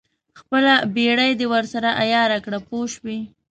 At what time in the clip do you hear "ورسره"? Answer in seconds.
1.53-1.89